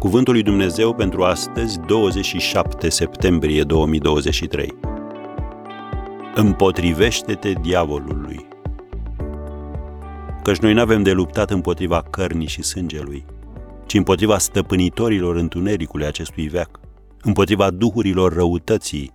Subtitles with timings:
[0.00, 4.74] Cuvântul lui Dumnezeu pentru astăzi, 27 septembrie 2023.
[6.34, 8.48] Împotrivește-te diavolului.
[10.42, 13.24] Căci noi nu avem de luptat împotriva cărnii și sângelui,
[13.86, 16.80] ci împotriva stăpânitorilor întunericului acestui veac,
[17.22, 19.12] împotriva duhurilor răutății.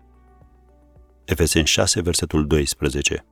[1.23, 3.25] Efeseni 6, versetul 12.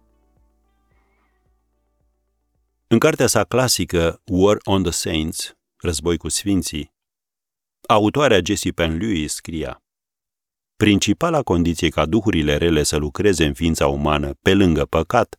[2.88, 6.93] În cartea sa clasică War on the Saints, Război cu Sfinții,
[7.88, 9.84] autoarea Jessie Penn Lewis scria
[10.76, 15.38] Principala condiție ca duhurile rele să lucreze în ființa umană pe lângă păcat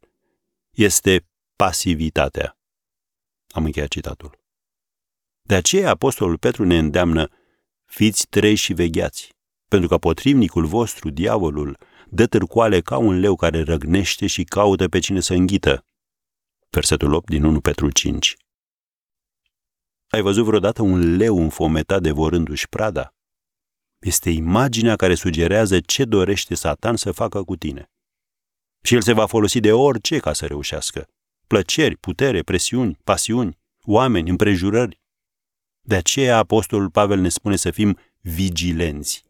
[0.71, 1.27] este
[1.57, 2.59] pasivitatea.
[3.49, 4.39] Am încheiat citatul.
[5.43, 7.29] De aceea Apostolul Petru ne îndeamnă
[7.85, 9.35] fiți trei și vegheați,
[9.69, 14.99] pentru că potrivnicul vostru, diavolul, dă târcoale ca un leu care răgnește și caută pe
[14.99, 15.87] cine să înghită.
[16.71, 18.37] Versetul 8 din 1 Petru 5.
[20.15, 23.15] Ai văzut vreodată un leu înfometat devorându-și prada?
[23.99, 27.91] Este imaginea care sugerează ce dorește Satan să facă cu tine.
[28.83, 31.07] Și el se va folosi de orice ca să reușească.
[31.47, 35.01] Plăceri, putere, presiuni, pasiuni, oameni, împrejurări.
[35.81, 39.23] De aceea Apostolul Pavel ne spune să fim vigilenți,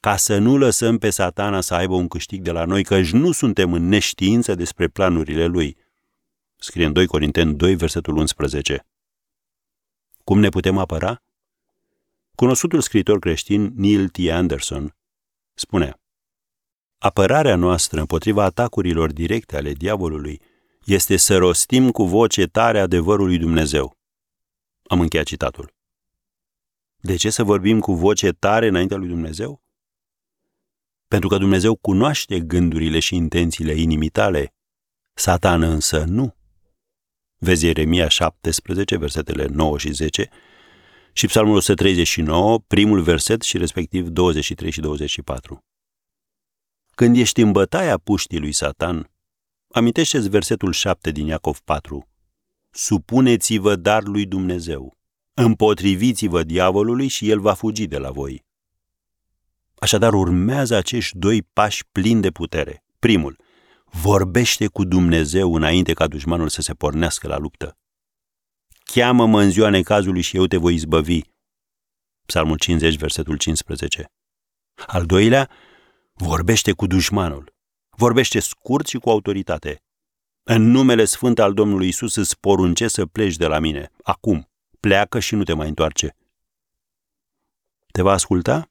[0.00, 3.32] ca să nu lăsăm pe satana să aibă un câștig de la noi, căci nu
[3.32, 5.76] suntem în neștiință despre planurile lui.
[6.56, 8.86] Scrie în 2 Corinteni 2, versetul 11.
[10.26, 11.22] Cum ne putem apăra?
[12.34, 14.18] Cunoscutul scriitor creștin Neil T.
[14.30, 14.96] Anderson
[15.54, 16.00] spune
[16.98, 20.40] Apărarea noastră împotriva atacurilor directe ale diavolului
[20.84, 23.98] este să rostim cu voce tare adevărul lui Dumnezeu.
[24.82, 25.74] Am încheiat citatul.
[26.96, 29.62] De ce să vorbim cu voce tare înaintea lui Dumnezeu?
[31.08, 34.54] Pentru că Dumnezeu cunoaște gândurile și intențiile inimii tale,
[35.14, 36.36] Satan însă nu.
[37.38, 40.28] Vezi Ieremia 17, versetele 9 și 10,
[41.12, 45.64] și Psalmul 139, primul verset și respectiv 23 și 24.
[46.90, 49.10] Când ești în bătaia puștii lui Satan,
[49.70, 52.08] amintește-ți versetul 7 din Iacov 4.
[52.70, 54.96] Supuneți-vă dar lui Dumnezeu,
[55.34, 58.44] împotriviți-vă diavolului și el va fugi de la voi.
[59.78, 62.84] Așadar urmează acești doi pași plini de putere.
[62.98, 63.36] Primul,
[63.92, 67.78] vorbește cu Dumnezeu înainte ca dușmanul să se pornească la luptă.
[68.84, 71.20] Cheamă-mă în ziua necazului și eu te voi izbăvi.
[72.26, 74.10] Psalmul 50, versetul 15.
[74.86, 75.50] Al doilea,
[76.12, 77.54] vorbește cu dușmanul.
[77.96, 79.82] Vorbește scurt și cu autoritate.
[80.42, 83.90] În numele sfânt al Domnului Isus îți porunce să pleci de la mine.
[84.02, 86.16] Acum, pleacă și nu te mai întoarce.
[87.92, 88.70] Te va asculta?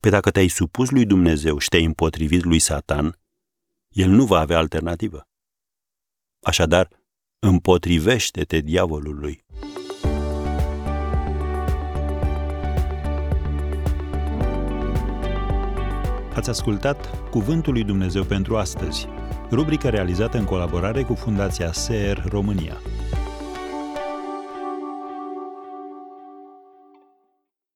[0.00, 3.18] Pe dacă te-ai supus lui Dumnezeu și te-ai împotrivit lui Satan,
[3.98, 5.28] el nu va avea alternativă.
[6.40, 6.88] Așadar,
[7.38, 9.44] împotrivește-te diavolului.
[16.34, 19.06] Ați ascultat Cuvântul lui Dumnezeu pentru astăzi,
[19.50, 22.76] rubrica realizată în colaborare cu Fundația SER România.